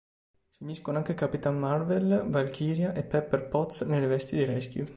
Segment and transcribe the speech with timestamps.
[0.49, 4.87] Si uniscono anche Capitan Marvel, Valchiria e Pepper Potts nelle vesti di Rescue.